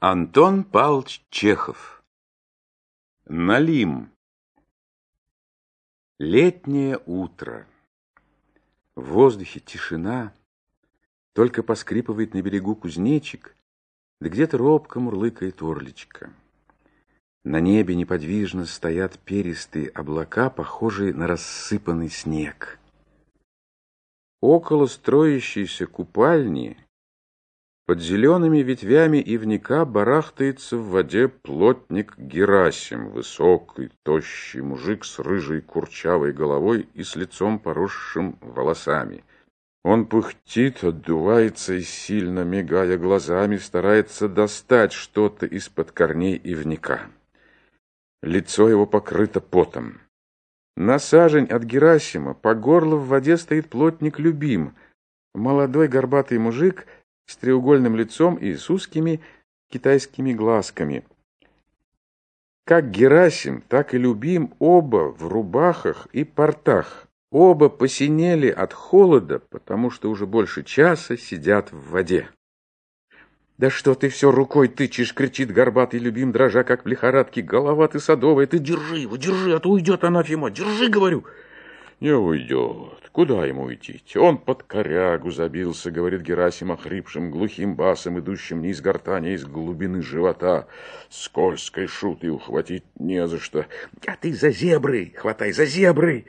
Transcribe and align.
Антон 0.00 0.62
Павлович 0.62 1.24
Чехов 1.28 2.04
Налим 3.26 4.12
Летнее 6.20 7.00
утро. 7.04 7.66
В 8.94 9.02
воздухе 9.02 9.58
тишина, 9.58 10.32
Только 11.32 11.64
поскрипывает 11.64 12.32
на 12.32 12.42
берегу 12.42 12.76
кузнечик, 12.76 13.56
Да 14.20 14.28
где-то 14.28 14.56
робко 14.56 15.00
мурлыкает 15.00 15.62
орличка. 15.62 16.32
На 17.42 17.58
небе 17.58 17.96
неподвижно 17.96 18.66
стоят 18.66 19.18
перистые 19.18 19.88
облака, 19.88 20.48
Похожие 20.48 21.12
на 21.12 21.26
рассыпанный 21.26 22.08
снег. 22.08 22.78
Около 24.40 24.86
строящейся 24.86 25.88
купальни 25.88 26.76
под 27.88 28.02
зелеными 28.02 28.58
ветвями 28.58 29.16
ивника 29.16 29.86
барахтается 29.86 30.76
в 30.76 30.90
воде 30.90 31.26
плотник 31.28 32.18
Герасим, 32.18 33.08
высокий, 33.08 33.90
тощий 34.02 34.60
мужик 34.60 35.06
с 35.06 35.18
рыжей 35.18 35.62
курчавой 35.62 36.34
головой 36.34 36.86
и 36.92 37.02
с 37.02 37.16
лицом 37.16 37.58
поросшим 37.58 38.36
волосами. 38.42 39.24
Он 39.84 40.04
пыхтит, 40.04 40.84
отдувается 40.84 41.72
и, 41.72 41.80
сильно 41.80 42.44
мигая 42.44 42.98
глазами, 42.98 43.56
старается 43.56 44.28
достать 44.28 44.92
что-то 44.92 45.46
из-под 45.46 45.90
корней 45.92 46.36
ивника. 46.36 47.00
Лицо 48.22 48.68
его 48.68 48.84
покрыто 48.84 49.40
потом. 49.40 49.94
На 50.76 50.98
сажень 50.98 51.46
от 51.46 51.62
Герасима 51.62 52.34
по 52.34 52.54
горло 52.54 52.96
в 52.96 53.08
воде 53.08 53.38
стоит 53.38 53.70
плотник 53.70 54.18
Любим, 54.18 54.74
молодой 55.34 55.88
горбатый 55.88 56.36
мужик— 56.36 56.86
с 57.28 57.36
треугольным 57.36 57.94
лицом 57.94 58.34
и 58.36 58.54
с 58.54 58.68
узкими 58.70 59.20
китайскими 59.70 60.32
глазками. 60.32 61.04
Как 62.64 62.90
Герасим, 62.90 63.62
так 63.68 63.94
и 63.94 63.98
Любим 63.98 64.54
оба 64.58 65.12
в 65.12 65.26
рубахах 65.28 66.08
и 66.12 66.24
портах. 66.24 67.06
Оба 67.30 67.68
посинели 67.68 68.48
от 68.48 68.72
холода, 68.72 69.38
потому 69.38 69.90
что 69.90 70.10
уже 70.10 70.26
больше 70.26 70.64
часа 70.64 71.16
сидят 71.16 71.70
в 71.72 71.90
воде. 71.90 72.28
«Да 73.58 73.70
что 73.70 73.94
ты 73.94 74.08
все 74.08 74.30
рукой 74.30 74.68
тычешь!»— 74.68 75.12
кричит 75.14 75.52
горбатый 75.52 76.00
любим, 76.00 76.32
дрожа, 76.32 76.62
как 76.64 76.84
в 76.84 76.88
лихорадке. 76.88 77.42
«Голова 77.42 77.88
ты 77.88 77.98
садовая, 78.00 78.46
ты 78.46 78.58
держи 78.58 78.98
его, 78.98 79.16
держи, 79.16 79.54
а 79.54 79.58
то 79.58 79.70
уйдет 79.70 80.04
анафема! 80.04 80.50
Держи, 80.50 80.88
говорю!» 80.88 81.24
Не 82.00 82.12
уйдет. 82.12 83.07
Куда 83.18 83.44
ему 83.46 83.64
уйти? 83.64 84.00
Он 84.16 84.38
под 84.38 84.62
корягу 84.62 85.32
забился, 85.32 85.90
говорит 85.90 86.22
Герасим 86.22 86.70
охрипшим, 86.70 87.32
глухим 87.32 87.74
басом, 87.74 88.20
идущим 88.20 88.62
не 88.62 88.68
из 88.68 88.80
гортани, 88.80 89.30
а 89.30 89.32
из 89.32 89.44
глубины 89.44 90.02
живота. 90.02 90.68
Скользкой 91.08 91.88
шуты 91.88 92.30
ухватить 92.30 92.84
не 92.94 93.26
за 93.26 93.40
что. 93.40 93.66
А 94.06 94.14
ты 94.14 94.32
за 94.32 94.52
зебры, 94.52 95.12
хватай 95.16 95.50
за 95.50 95.66
зебры. 95.66 96.26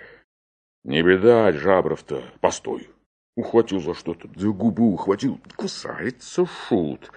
Не 0.84 1.04
беда, 1.04 1.52
жабров-то. 1.52 2.24
Постой. 2.42 2.90
Ухватил 3.36 3.82
за 3.82 3.94
что-то, 3.94 4.28
за 4.36 4.48
губу 4.48 4.92
ухватил. 4.92 5.40
Кусается 5.58 6.48
шут. 6.48 7.12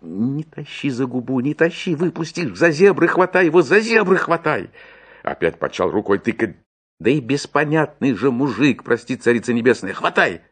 Не 0.00 0.44
тащи 0.44 0.88
за 0.88 1.04
губу, 1.04 1.38
не 1.40 1.52
тащи, 1.52 1.94
выпусти. 1.94 2.46
За 2.54 2.70
зебры 2.70 3.08
хватай 3.08 3.44
его, 3.44 3.60
за 3.60 3.80
зебры 3.80 4.16
хватай. 4.16 4.70
Опять 5.22 5.58
почал 5.58 5.90
рукой 5.90 6.18
тыкать. 6.18 6.56
Да 7.00 7.10
и 7.10 7.20
беспонятный 7.20 8.14
же 8.14 8.30
мужик, 8.30 8.82
прости, 8.82 9.16
царица 9.16 9.52
небесная, 9.52 9.92
хватай! 9.92 10.42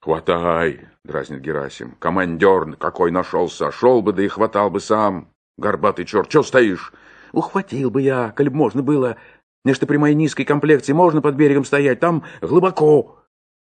Хватай, 0.00 0.88
дразнит 1.04 1.40
Герасим. 1.40 1.96
Командер 1.98 2.76
какой 2.76 3.10
нашелся, 3.10 3.72
шел 3.72 4.02
бы, 4.02 4.12
да 4.12 4.22
и 4.22 4.28
хватал 4.28 4.70
бы 4.70 4.80
сам. 4.80 5.30
Горбатый 5.56 6.04
черт, 6.04 6.28
чего 6.28 6.42
стоишь? 6.42 6.92
Ухватил 7.32 7.90
бы 7.90 8.02
я, 8.02 8.32
коль 8.36 8.50
можно 8.50 8.82
было. 8.82 9.16
Нечто 9.64 9.86
при 9.86 9.96
моей 9.96 10.14
низкой 10.14 10.44
комплекции 10.44 10.92
можно 10.92 11.22
под 11.22 11.34
берегом 11.34 11.64
стоять, 11.64 11.98
там 11.98 12.24
глубоко. 12.40 13.22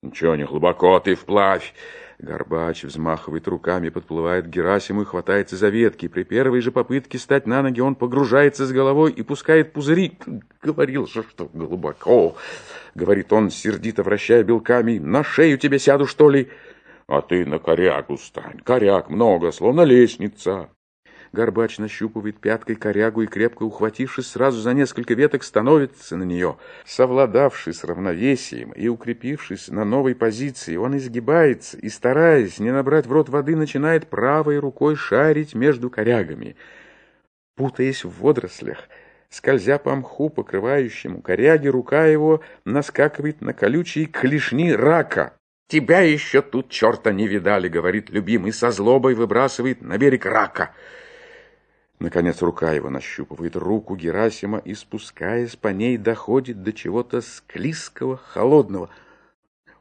Ничего 0.02 0.34
не 0.34 0.44
глубоко, 0.44 0.98
ты 0.98 1.14
вплавь. 1.14 1.74
Горбач 2.18 2.84
взмахивает 2.84 3.48
руками, 3.48 3.88
подплывает 3.88 4.46
к 4.46 4.48
Герасиму 4.48 5.02
и 5.02 5.04
хватается 5.04 5.56
за 5.56 5.68
ветки. 5.68 6.08
При 6.08 6.22
первой 6.22 6.60
же 6.60 6.70
попытке 6.70 7.18
стать 7.18 7.46
на 7.46 7.62
ноги 7.62 7.80
он 7.80 7.94
погружается 7.94 8.66
с 8.66 8.72
головой 8.72 9.12
и 9.12 9.22
пускает 9.22 9.72
пузыри. 9.72 10.18
Говорил 10.62 11.06
же, 11.06 11.24
что 11.28 11.50
глубоко. 11.52 12.36
Говорит 12.94 13.32
он, 13.32 13.50
сердито 13.50 14.02
вращая 14.02 14.44
белками. 14.44 14.98
На 14.98 15.24
шею 15.24 15.58
тебе 15.58 15.78
сяду, 15.78 16.06
что 16.06 16.30
ли? 16.30 16.48
А 17.06 17.20
ты 17.20 17.44
на 17.44 17.58
корягу 17.58 18.16
стань. 18.16 18.60
Коряг 18.64 19.10
много, 19.10 19.50
словно 19.52 19.82
лестница. 19.82 20.70
Горбач 21.34 21.78
нащупывает 21.78 22.38
пяткой 22.38 22.76
корягу 22.76 23.22
и, 23.22 23.26
крепко 23.26 23.64
ухватившись 23.64 24.28
сразу 24.28 24.60
за 24.60 24.72
несколько 24.72 25.14
веток, 25.14 25.42
становится 25.42 26.16
на 26.16 26.22
нее. 26.22 26.56
Совладавший 26.86 27.74
с 27.74 27.82
равновесием 27.84 28.70
и 28.70 28.86
укрепившись 28.88 29.68
на 29.68 29.84
новой 29.84 30.14
позиции, 30.14 30.76
он 30.76 30.96
изгибается 30.96 31.76
и, 31.76 31.88
стараясь 31.88 32.60
не 32.60 32.70
набрать 32.70 33.06
в 33.06 33.12
рот 33.12 33.28
воды, 33.28 33.56
начинает 33.56 34.06
правой 34.06 34.58
рукой 34.58 34.94
шарить 34.94 35.54
между 35.54 35.90
корягами. 35.90 36.56
Путаясь 37.56 38.04
в 38.04 38.20
водорослях, 38.20 38.88
скользя 39.28 39.78
по 39.78 39.94
мху, 39.94 40.30
покрывающему 40.30 41.20
коряги, 41.20 41.66
рука 41.66 42.06
его 42.06 42.42
наскакивает 42.64 43.40
на 43.40 43.52
колючие 43.52 44.06
клешни 44.06 44.72
рака. 44.72 45.34
«Тебя 45.66 46.00
еще 46.00 46.42
тут 46.42 46.68
черта 46.68 47.10
не 47.10 47.26
видали»,— 47.26 47.68
говорит 47.76 48.10
любимый, 48.10 48.52
со 48.52 48.70
злобой 48.70 49.14
выбрасывает 49.14 49.82
на 49.82 49.98
берег 49.98 50.26
рака— 50.26 50.70
Наконец 52.00 52.42
рука 52.42 52.72
его 52.72 52.90
нащупывает 52.90 53.56
руку 53.56 53.96
Герасима 53.96 54.58
и, 54.58 54.74
спускаясь 54.74 55.56
по 55.56 55.68
ней, 55.68 55.96
доходит 55.96 56.62
до 56.62 56.72
чего-то 56.72 57.20
склизкого, 57.20 58.16
холодного. 58.16 58.90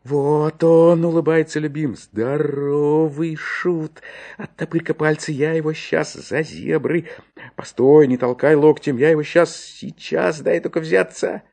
«Вот 0.04 0.64
он!»— 0.64 1.06
улыбается 1.06 1.60
любим. 1.60 1.96
«Здоровый 1.96 3.36
шут! 3.38 4.02
Оттопырь-ка 4.38 4.94
пальцы, 4.94 5.32
я 5.32 5.54
его 5.54 5.74
сейчас 5.74 6.14
за 6.14 6.44
зебры! 6.44 7.08
Постой, 7.56 8.08
не 8.08 8.18
толкай 8.18 8.56
локтем, 8.56 8.98
я 8.98 9.10
его 9.10 9.24
сейчас, 9.24 9.56
сейчас, 9.56 10.42
дай 10.42 10.60
только 10.60 10.82
взяться!» 10.82 11.44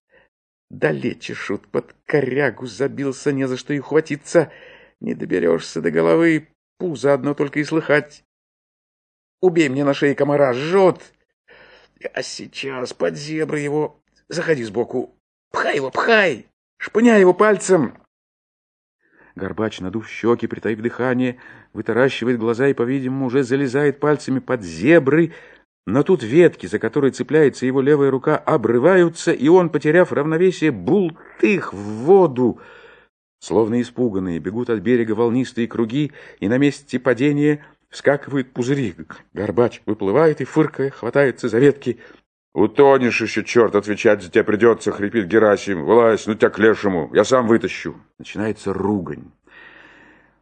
Далече 0.69 1.34
шут 1.34 1.66
под 1.69 1.94
корягу 2.06 2.66
забился, 2.66 3.32
не 3.32 3.47
за 3.47 3.56
что 3.56 3.72
и 3.72 3.81
ухватиться. 3.81 4.53
Не 5.00 5.15
доберешься 5.15 5.81
до 5.81 5.91
головы, 5.91 6.48
пузо 6.78 7.15
одно 7.15 7.34
только 7.34 7.60
и 7.60 7.65
слыхать. 7.65 8.25
Убей 9.41 9.69
мне 9.69 9.84
на 9.84 9.95
шее 9.95 10.15
комара, 10.15 10.53
жжет. 10.53 11.12
А 12.15 12.23
сейчас 12.23 12.93
под 12.93 13.17
зебры 13.17 13.61
его. 13.61 14.01
Заходи 14.28 14.65
сбоку. 14.65 15.15
Пхай 15.51 15.77
его, 15.77 15.91
пхай. 15.91 16.47
Шпыняй 16.78 17.21
его 17.21 17.34
пальцем. 17.34 17.95
Горбач, 19.34 19.81
надув 19.81 20.09
щеки, 20.09 20.47
притаив 20.47 20.81
дыхание, 20.81 21.39
вытаращивает 21.73 22.39
глаза 22.39 22.69
и, 22.69 22.75
по-видимому, 22.75 23.27
уже 23.27 23.43
залезает 23.43 24.01
пальцами 24.01 24.39
под 24.39 24.62
зебры, 24.62 25.33
но 25.87 26.03
тут 26.03 26.22
ветки, 26.22 26.67
за 26.67 26.78
которые 26.78 27.12
цепляется 27.12 27.67
его 27.67 27.81
левая 27.81 28.11
рука, 28.11 28.37
обрываются, 28.37 29.33
и 29.33 29.49
он, 29.49 29.71
потеряв 29.71 30.12
равновесие, 30.12 30.71
бултых 30.71 31.72
в 31.72 32.05
воду. 32.05 32.61
Словно 33.41 33.81
испуганные, 33.81 34.39
бегут 34.39 34.69
от 34.69 34.81
берега 34.81 35.12
волнистые 35.12 35.67
круги, 35.67 36.12
и 36.39 36.49
на 36.49 36.59
месте 36.59 36.99
падения 36.99 37.65
Вскакивают 37.91 38.53
пузыри. 38.53 38.95
Горбач 39.34 39.83
выплывает 39.84 40.41
и, 40.41 40.45
фыркая, 40.45 40.91
хватается 40.91 41.49
за 41.49 41.59
ветки. 41.59 41.99
«Утонешь 42.53 43.21
еще, 43.21 43.45
черт, 43.45 43.75
отвечать 43.77 44.23
за 44.23 44.31
тебя 44.31 44.43
придется!»— 44.43 44.91
хрипит 44.93 45.27
Герасим. 45.27 45.84
«Вылазь, 45.84 46.27
ну 46.27 46.34
тебя 46.34 46.51
к 46.51 46.59
лешему, 46.59 47.11
я 47.12 47.25
сам 47.25 47.47
вытащу!» 47.47 47.97
Начинается 48.19 48.73
ругань. 48.73 49.31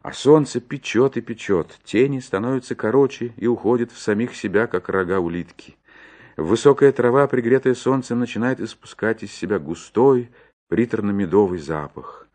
А 0.01 0.13
солнце 0.13 0.59
печет 0.59 1.17
и 1.17 1.21
печет, 1.21 1.77
тени 1.83 2.19
становятся 2.19 2.73
короче 2.73 3.33
и 3.35 3.47
уходят 3.47 3.91
в 3.91 3.99
самих 3.99 4.35
себя, 4.35 4.65
как 4.65 4.89
рога 4.89 5.19
улитки. 5.19 5.75
Высокая 6.37 6.91
трава, 6.91 7.27
пригретая 7.27 7.75
солнцем, 7.75 8.19
начинает 8.19 8.59
испускать 8.59 9.23
из 9.23 9.33
себя 9.33 9.59
густой, 9.59 10.29
приторно-медовый 10.69 11.59
запах. 11.59 12.27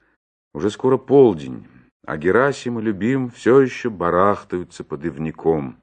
Уже 0.52 0.70
скоро 0.70 0.98
полдень, 0.98 1.66
а 2.06 2.16
Герасим 2.16 2.78
и 2.78 2.82
Любим 2.82 3.30
все 3.30 3.60
еще 3.60 3.90
барахтаются 3.90 4.84
под 4.84 5.04
ивником. 5.04 5.78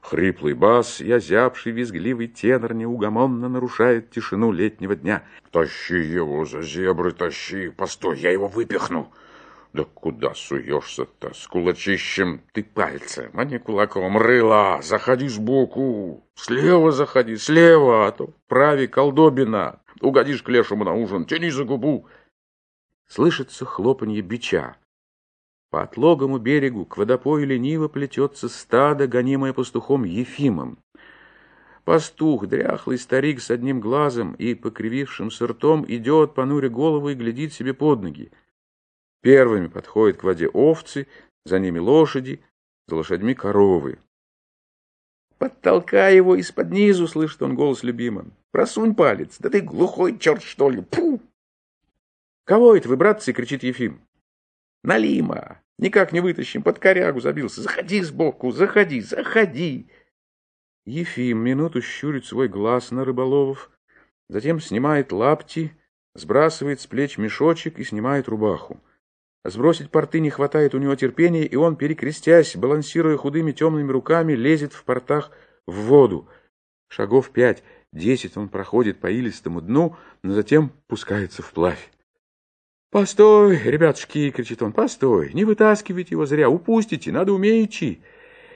Хриплый 0.00 0.54
бас 0.54 1.00
и 1.00 1.10
озябший 1.10 1.72
визгливый 1.72 2.28
тенор 2.28 2.74
неугомонно 2.74 3.48
нарушает 3.48 4.10
тишину 4.10 4.52
летнего 4.52 4.94
дня. 4.94 5.24
«Тащи 5.50 5.96
его 5.96 6.44
за 6.44 6.62
зебры, 6.62 7.10
тащи! 7.10 7.70
Постой, 7.70 8.18
я 8.20 8.30
его 8.30 8.46
выпихну!» 8.46 9.12
«Да 9.72 9.84
куда 9.84 10.32
суешься-то? 10.32 11.34
С 11.34 11.46
кулачищем 11.48 12.40
ты 12.52 12.62
пальцем, 12.62 13.32
а 13.34 13.44
не 13.44 13.58
кулаком. 13.58 14.16
Рыла, 14.16 14.80
заходи 14.80 15.28
сбоку. 15.28 16.24
Слева 16.36 16.92
заходи, 16.92 17.36
слева, 17.36 18.06
а 18.06 18.12
то 18.12 18.32
праве 18.46 18.86
колдобина. 18.86 19.80
Угодишь 20.00 20.42
к 20.42 20.48
лешему 20.48 20.84
на 20.84 20.94
ужин, 20.94 21.24
тяни 21.24 21.50
за 21.50 21.64
губу». 21.64 22.06
Слышится 23.08 23.64
хлопанье 23.64 24.22
бича. 24.22 24.76
По 25.70 25.82
отлогому 25.82 26.38
берегу 26.38 26.84
к 26.84 26.96
водопою 26.96 27.46
лениво 27.46 27.88
плетется 27.88 28.48
стадо, 28.48 29.06
гонимое 29.06 29.52
пастухом 29.52 30.04
Ефимом. 30.04 30.78
Пастух, 31.84 32.46
дряхлый 32.46 32.98
старик 32.98 33.40
с 33.40 33.50
одним 33.50 33.80
глазом 33.80 34.34
и 34.34 34.54
покривившимся 34.54 35.46
ртом, 35.46 35.84
идет, 35.86 36.34
понуря 36.34 36.68
голову, 36.68 37.10
и 37.10 37.14
глядит 37.14 37.52
себе 37.52 37.74
под 37.74 38.02
ноги. 38.02 38.32
Первыми 39.22 39.68
подходят 39.68 40.18
к 40.18 40.24
воде 40.24 40.48
овцы, 40.48 41.06
за 41.44 41.58
ними 41.58 41.78
лошади, 41.78 42.42
за 42.88 42.96
лошадьми 42.96 43.34
коровы. 43.34 43.98
«Подтолкай 45.38 46.16
его 46.16 46.34
из-под 46.36 46.70
низу!»— 46.70 47.06
слышит 47.08 47.42
он 47.42 47.54
голос 47.54 47.82
любимым. 47.82 48.32
«Просунь 48.52 48.94
палец! 48.94 49.36
Да 49.38 49.50
ты 49.50 49.60
глухой 49.60 50.18
черт, 50.18 50.42
что 50.42 50.70
ли! 50.70 50.80
Пу!» 50.80 51.20
«Кого 52.44 52.74
это 52.74 52.88
вы, 52.88 52.96
братцы?»— 52.96 53.32
кричит 53.34 53.62
Ефим. 53.62 54.00
«Налима! 54.86 55.60
Никак 55.80 56.12
не 56.12 56.20
вытащим, 56.20 56.62
под 56.62 56.78
корягу 56.78 57.18
забился! 57.18 57.60
Заходи 57.60 58.00
сбоку! 58.02 58.52
Заходи! 58.52 59.00
Заходи!» 59.00 59.90
Ефим 60.84 61.38
минуту 61.38 61.82
щурит 61.82 62.24
свой 62.24 62.46
глаз 62.46 62.92
на 62.92 63.04
рыболовов, 63.04 63.72
затем 64.28 64.60
снимает 64.60 65.10
лапти, 65.10 65.72
сбрасывает 66.14 66.80
с 66.80 66.86
плеч 66.86 67.18
мешочек 67.18 67.80
и 67.80 67.84
снимает 67.84 68.28
рубаху. 68.28 68.80
Сбросить 69.44 69.90
порты 69.90 70.20
не 70.20 70.30
хватает 70.30 70.72
у 70.76 70.78
него 70.78 70.94
терпения, 70.94 71.44
и 71.44 71.56
он, 71.56 71.74
перекрестясь, 71.74 72.54
балансируя 72.54 73.16
худыми 73.16 73.50
темными 73.50 73.90
руками, 73.90 74.34
лезет 74.34 74.72
в 74.72 74.84
портах 74.84 75.32
в 75.66 75.74
воду. 75.74 76.28
Шагов 76.86 77.30
пять, 77.30 77.64
десять 77.92 78.36
он 78.36 78.48
проходит 78.48 79.00
по 79.00 79.10
илистому 79.10 79.60
дну, 79.60 79.96
но 80.22 80.32
затем 80.32 80.70
пускается 80.86 81.42
вплавь. 81.42 81.90
«Постой, 82.96 83.58
ребятушки!»— 83.58 84.30
кричит 84.34 84.62
он. 84.62 84.72
«Постой! 84.72 85.30
Не 85.34 85.44
вытаскивайте 85.44 86.14
его 86.14 86.24
зря! 86.24 86.48
Упустите! 86.48 87.12
Надо 87.12 87.34
уметь 87.34 88.00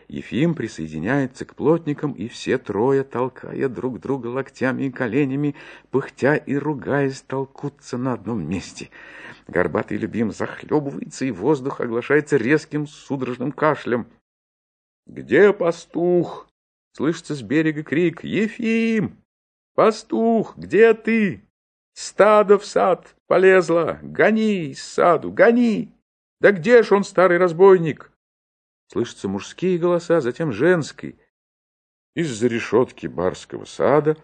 Ефим 0.09 0.55
присоединяется 0.55 1.45
к 1.45 1.55
плотникам, 1.55 2.13
и 2.13 2.27
все 2.27 2.57
трое, 2.57 3.05
толкая 3.05 3.69
друг 3.69 4.01
друга 4.01 4.29
локтями 4.29 4.85
и 4.85 4.91
коленями, 4.91 5.57
пыхтя 5.91 6.37
и 6.37 6.57
ругаясь, 6.57 7.21
толкутся 7.21 7.99
на 7.99 8.15
одном 8.15 8.49
месте. 8.49 8.89
Горбатый 9.47 9.99
любим 9.99 10.33
захлебывается, 10.33 11.27
и 11.27 11.33
воздух 11.33 11.83
оглашается 11.83 12.39
резким 12.39 12.87
судорожным 12.87 13.53
кашлем. 13.53 14.07
«Где 15.07 15.53
пастух?»— 15.53 16.49
слышится 16.97 17.35
с 17.35 17.43
берега 17.43 17.83
крик. 17.83 18.25
«Ефим! 18.25 19.19
Пастух, 19.75 20.57
где 20.57 20.95
ты? 20.95 21.45
Стадо 21.93 22.59
в 22.59 22.65
сад 22.65 23.15
полезло! 23.31 24.01
Гони 24.03 24.73
из 24.73 24.83
саду, 24.83 25.31
гони! 25.31 25.95
Да 26.41 26.51
где 26.51 26.83
ж 26.83 26.91
он, 26.91 27.05
старый 27.05 27.39
разбойник?» 27.39 28.11
Слышатся 28.89 29.29
мужские 29.29 29.79
голоса, 29.79 30.21
затем 30.21 30.53
женский. 30.53 31.17
Из-за 32.17 32.49
решетки 32.49 33.07
барского 33.07 33.67
сада 33.67 34.17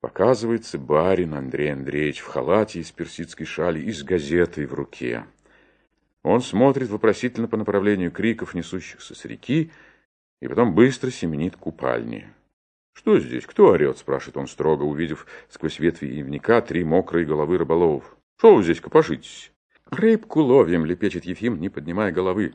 показывается 0.00 0.78
барин 0.78 1.34
Андрей 1.34 1.72
Андреевич 1.72 2.18
в 2.18 2.26
халате 2.26 2.80
из 2.80 2.90
персидской 2.90 3.46
шали 3.46 3.78
и 3.78 3.92
с 3.92 4.02
газетой 4.02 4.66
в 4.66 4.74
руке. 4.74 5.26
Он 6.24 6.40
смотрит 6.40 6.88
вопросительно 6.88 7.46
по 7.46 7.56
направлению 7.56 8.10
криков, 8.10 8.54
несущихся 8.54 9.14
с 9.14 9.24
реки, 9.26 9.70
и 10.42 10.48
потом 10.48 10.74
быстро 10.74 11.12
семенит 11.12 11.54
к 11.54 11.60
купальне. 11.60 12.34
«Что 12.94 13.20
здесь? 13.20 13.46
Кто 13.46 13.68
орет?»— 13.68 13.98
спрашивает 13.98 14.38
он 14.38 14.48
строго, 14.48 14.82
увидев 14.82 15.28
сквозь 15.48 15.78
ветви 15.78 16.08
ивника 16.18 16.60
три 16.60 16.82
мокрые 16.82 17.24
головы 17.24 17.56
рыболовов. 17.56 18.16
«Что 18.40 18.56
вы 18.56 18.62
здесь 18.62 18.80
копошитесь?» 18.80 19.52
«Рыбку 19.90 20.40
ловим»,— 20.40 20.84
лепечет 20.86 21.26
Ефим, 21.26 21.60
не 21.60 21.68
поднимая 21.68 22.10
головы. 22.10 22.54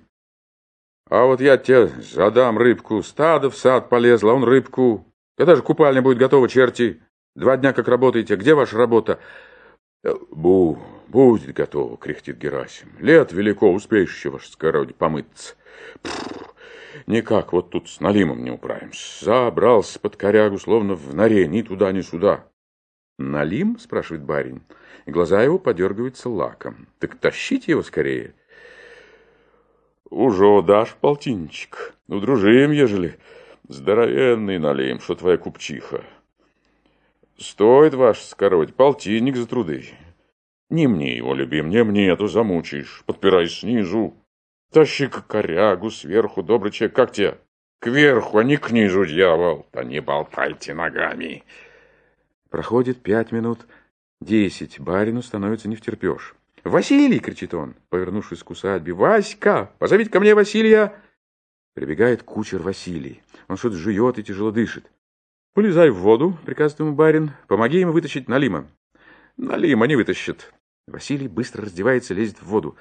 А 1.08 1.26
вот 1.26 1.42
я 1.42 1.58
тебе 1.58 1.90
задам 2.02 2.58
рыбку. 2.58 3.04
Стадо 3.04 3.52
в 3.52 3.56
сад 3.56 3.90
полезло, 3.90 4.34
он 4.34 4.44
рыбку. 4.44 5.06
Когда 5.38 5.56
же 5.56 5.62
купальня 5.62 6.02
будет 6.02 6.18
готова, 6.18 6.50
черти? 6.50 7.04
Два 7.36 7.58
дня 7.58 7.74
как 7.74 7.88
работаете. 7.88 8.36
Где 8.36 8.56
ваша 8.56 8.78
работа? 8.78 9.20
Э, 10.04 10.16
бу, 10.32 10.80
будет 11.08 11.54
готова, 11.54 11.98
кряхтит 11.98 12.40
Герасим. 12.40 12.90
Лет 12.98 13.32
велико, 13.32 13.72
успеешь 13.72 14.16
еще, 14.16 14.32
ваше 14.32 14.52
скородие, 14.52 14.96
помыться. 14.96 15.54
Никак 17.06 17.54
вот 17.54 17.70
тут 17.70 17.90
с 17.90 18.00
налимом 18.00 18.44
не 18.44 18.50
управимся. 18.50 19.24
Забрался 19.24 20.00
под 20.00 20.16
корягу, 20.16 20.58
словно 20.58 20.96
в 20.96 21.14
норе, 21.14 21.48
ни 21.48 21.62
туда, 21.62 21.92
ни 21.92 22.02
сюда. 22.02 22.48
Налим? 23.18 23.80
спрашивает 23.80 24.24
барин, 24.24 24.62
и 25.06 25.12
глаза 25.12 25.42
его 25.42 25.58
подергиваются 25.58 26.30
лаком. 26.30 26.88
Так 27.00 27.16
тащите 27.16 27.72
его 27.72 27.84
скорее. 27.84 28.34
Уже 30.10 30.62
дашь 30.62 30.96
полтинничек? 31.00 31.94
Удружим, 32.08 32.72
ежели. 32.72 33.18
Здоровенный 33.68 34.60
налеем, 34.60 35.00
что 35.00 35.16
твоя 35.16 35.38
купчиха. 35.38 36.04
Стоит 37.38 37.94
ваш 37.94 38.22
скороть 38.22 38.76
полтинник 38.76 39.36
за 39.36 39.48
труды. 39.48 39.90
Не 40.70 40.88
мне 40.88 41.16
его, 41.16 41.34
любим, 41.34 41.70
не 41.70 41.84
мне, 41.84 42.12
а 42.12 42.16
то 42.16 42.28
замучаешь. 42.28 43.04
Подпирай 43.06 43.48
снизу. 43.48 44.14
Тащи 44.72 45.08
к 45.08 45.26
корягу 45.28 45.90
сверху, 45.90 46.44
добрый 46.44 46.72
человек, 46.72 46.96
как 46.96 47.12
тебе? 47.12 47.38
Кверху, 47.80 48.38
а 48.38 48.44
не 48.44 48.58
к 48.58 48.72
низу, 48.72 49.06
дьявол. 49.06 49.68
Да 49.74 49.84
не 49.84 50.02
болтайте 50.02 50.74
ногами. 50.74 51.44
Проходит 52.50 53.02
пять 53.02 53.32
минут, 53.32 53.66
десять. 54.22 54.80
Барину 54.80 55.22
становится 55.22 55.68
не 55.68 55.76
втерпешь. 55.76 56.36
«Василий!»— 56.64 57.20
кричит 57.22 57.54
он, 57.54 57.76
повернувшись 57.90 58.44
к 58.44 58.50
усадьбе. 58.50 58.94
«Васька! 58.94 59.72
Позовите 59.78 60.10
ко 60.10 60.20
мне 60.20 60.34
Василия!» 60.34 60.94
Прибегает 61.76 62.24
кучер 62.24 62.62
Василий. 62.62 63.22
Он 63.48 63.58
что-то 63.58 63.76
жует 63.76 64.18
и 64.18 64.24
тяжело 64.24 64.52
дышит. 64.52 64.92
«Полезай 65.54 65.90
в 65.90 65.98
воду»,— 65.98 66.38
приказывает 66.46 66.80
ему 66.80 66.94
барин. 66.94 67.32
«Помоги 67.48 67.80
ему 67.80 67.92
вытащить 67.92 68.28
Налима». 68.28 68.68
«Налима 69.38 69.86
не 69.86 69.96
вытащит». 69.96 70.54
Василий 70.88 71.28
быстро 71.28 71.64
раздевается, 71.64 72.14
лезет 72.14 72.38
в 72.42 72.48
воду. 72.48 72.76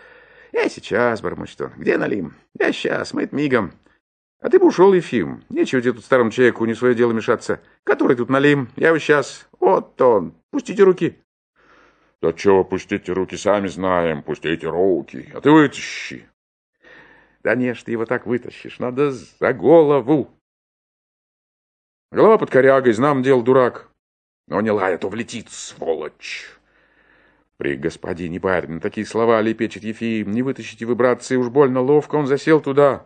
«Я 0.53 0.69
сейчас»,— 0.69 1.21
бормочет 1.23 1.61
он. 1.61 1.73
«Где 1.77 1.99
Налим?» 1.99 2.35
«Я 2.59 2.73
сейчас, 2.73 3.13
мы 3.13 3.29
мигом». 3.33 3.73
«А 4.41 4.51
ты 4.51 4.59
бы 4.59 4.67
ушел, 4.67 4.93
Ефим. 4.93 5.43
Нечего 5.49 5.81
тебе 5.81 5.95
тут 5.95 6.05
старому 6.05 6.31
человеку 6.31 6.65
не 6.65 6.75
свое 6.75 6.95
дело 6.95 7.13
мешаться. 7.13 7.61
Который 7.85 8.17
тут 8.17 8.29
Налим? 8.29 8.69
Я 8.77 8.89
его 8.89 8.99
сейчас. 8.99 9.49
Вот 9.59 10.01
он. 10.01 10.35
Пустите 10.51 10.83
руки». 10.83 11.19
Да 12.25 12.33
чего, 12.33 12.65
пустите 12.65 13.13
руки, 13.13 13.37
сами 13.37 13.67
знаем, 13.67 14.23
пустите 14.23 14.67
руки, 14.67 15.29
а 15.35 15.43
ты 15.43 15.51
вытащи. 15.51 16.27
Да 17.43 17.55
не, 17.55 17.75
ты 17.75 17.93
его 17.93 18.07
так 18.07 18.25
вытащишь, 18.25 18.79
надо 18.79 19.11
за 19.11 19.53
голову. 19.53 20.31
Голова 22.11 22.39
под 22.39 22.49
корягой, 22.49 22.95
знам 22.95 23.23
дел, 23.23 23.43
дурак. 23.43 23.91
Но 24.49 24.63
не 24.63 24.71
лай, 24.71 24.95
а 24.95 24.99
то 24.99 25.11
влетит, 25.11 25.51
сволочь. 25.51 26.49
При 27.59 27.77
господине 27.77 28.39
барин 28.41 28.81
такие 28.81 29.07
слова 29.07 29.43
лепечет 29.43 29.85
Ефим. 29.85 30.33
Не 30.33 30.41
вытащите 30.41 30.87
вы, 30.87 30.95
братцы, 30.95 31.37
уж 31.37 31.51
больно 31.51 31.83
ловко 31.83 32.17
он 32.17 32.27
засел 32.27 32.63
туда. 32.63 33.05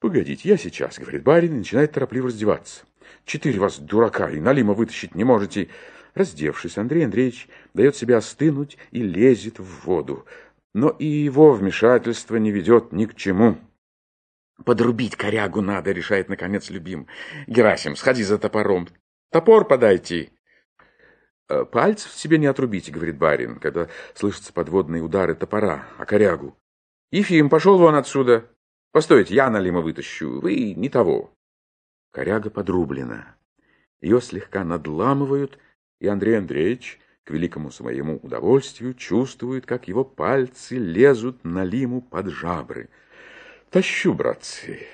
Погодите, 0.00 0.48
я 0.48 0.56
сейчас, 0.56 0.98
говорит 0.98 1.24
барин, 1.24 1.54
и 1.54 1.58
начинает 1.58 1.92
торопливо 1.92 2.28
раздеваться. 2.28 2.84
Четыре 3.24 3.58
вас, 3.58 3.78
дурака, 3.78 4.30
и 4.30 4.38
налима 4.38 4.74
вытащить 4.74 5.14
не 5.14 5.24
можете. 5.24 5.68
Раздевшись, 6.14 6.78
Андрей 6.78 7.04
Андреевич 7.04 7.48
дает 7.74 7.96
себе 7.96 8.16
остынуть 8.16 8.78
и 8.92 9.02
лезет 9.02 9.58
в 9.58 9.86
воду. 9.86 10.24
Но 10.72 10.90
и 10.90 11.06
его 11.06 11.52
вмешательство 11.52 12.36
не 12.36 12.52
ведет 12.52 12.92
ни 12.92 13.06
к 13.06 13.14
чему. 13.16 13.58
«Подрубить 14.64 15.16
корягу 15.16 15.60
надо»,— 15.60 15.92
решает, 15.92 16.28
наконец, 16.28 16.70
любим. 16.70 17.06
«Герасим, 17.46 17.96
сходи 17.96 18.22
за 18.22 18.38
топором. 18.38 18.88
Топор 19.30 19.66
подайте». 19.66 20.30
«Э, 21.48 21.64
«Пальцев 21.64 22.12
себе 22.12 22.38
не 22.38 22.46
отрубите»,— 22.46 22.90
говорит 22.92 23.16
барин, 23.16 23.60
когда 23.60 23.88
слышатся 24.14 24.52
подводные 24.52 25.02
удары 25.02 25.34
топора 25.34 25.86
о 25.96 26.04
корягу. 26.04 26.56
«Ефим, 27.10 27.48
пошел 27.48 27.78
вон 27.78 27.94
отсюда. 27.94 28.50
Постойте, 28.92 29.34
я 29.34 29.50
налима 29.50 29.80
вытащу. 29.80 30.40
Вы 30.40 30.74
не 30.74 30.88
того». 30.88 31.32
Коряга 32.12 32.50
подрублена. 32.50 33.36
Ее 34.00 34.20
слегка 34.20 34.64
надламывают, 34.64 35.58
и 36.00 36.06
Андрей 36.06 36.38
Андреевич, 36.38 37.00
к 37.24 37.30
великому 37.30 37.70
своему 37.70 38.16
удовольствию, 38.22 38.94
чувствует, 38.94 39.66
как 39.66 39.88
его 39.88 40.04
пальцы 40.04 40.76
лезут 40.76 41.44
на 41.44 41.64
лиму 41.64 42.00
под 42.00 42.28
жабры. 42.28 42.88
«Тащу, 43.70 44.14
братцы! 44.14 44.86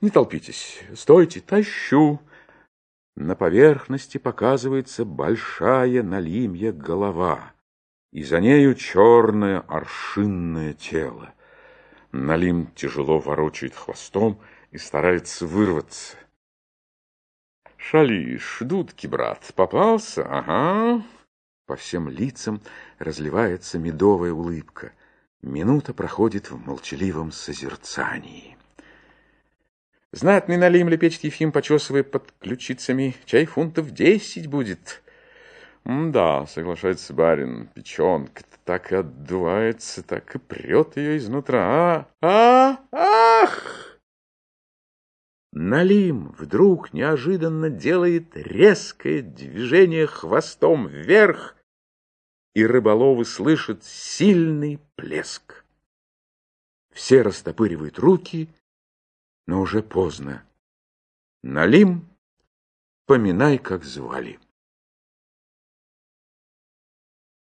Не 0.00 0.10
толпитесь! 0.10 0.82
Стойте! 0.94 1.40
Тащу!» 1.40 2.20
На 3.16 3.34
поверхности 3.34 4.18
показывается 4.18 5.04
большая 5.04 6.02
налимья 6.02 6.72
голова, 6.72 7.52
и 8.12 8.22
за 8.22 8.40
нею 8.40 8.74
черное 8.74 9.60
аршинное 9.60 10.74
тело. 10.74 11.32
Налим 12.12 12.66
тяжело 12.74 13.18
ворочает 13.18 13.74
хвостом 13.74 14.40
и 14.72 14.78
старается 14.78 15.46
вырваться. 15.46 16.16
Шалиш, 17.76 18.58
дудки, 18.60 19.06
брат, 19.06 19.52
попался? 19.54 20.24
Ага. 20.24 21.04
По 21.66 21.76
всем 21.76 22.08
лицам 22.08 22.60
разливается 22.98 23.78
медовая 23.78 24.32
улыбка. 24.32 24.92
Минута 25.40 25.94
проходит 25.94 26.50
в 26.50 26.58
молчаливом 26.66 27.30
созерцании. 27.30 28.58
Знатный 30.12 30.56
налим 30.56 30.88
лепечет 30.88 31.22
Ефим, 31.22 31.52
почесывая 31.52 32.02
под 32.02 32.32
ключицами. 32.40 33.14
Чай 33.24 33.46
фунтов 33.46 33.92
десять 33.92 34.48
будет. 34.48 35.02
Да, 35.84 36.46
соглашается 36.46 37.12
барин, 37.14 37.68
печенка 37.68 38.42
так 38.64 38.92
и 38.92 38.96
отдувается, 38.96 40.02
так 40.02 40.36
и 40.36 40.38
прет 40.38 40.96
ее 40.96 41.16
изнутра. 41.16 41.58
А, 41.58 42.08
а, 42.22 42.78
ах! 42.92 43.98
Налим 45.52 46.28
вдруг 46.38 46.92
неожиданно 46.92 47.68
делает 47.68 48.36
резкое 48.36 49.22
движение 49.22 50.06
хвостом 50.06 50.86
вверх, 50.86 51.56
и 52.54 52.64
рыболовы 52.64 53.24
слышат 53.24 53.82
сильный 53.82 54.78
плеск. 54.94 55.64
Все 56.92 57.22
растопыривают 57.22 57.98
руки, 57.98 58.48
но 59.48 59.60
уже 59.60 59.82
поздно. 59.82 60.44
Налим, 61.42 62.08
поминай, 63.06 63.58
как 63.58 63.82
звали. 63.82 64.38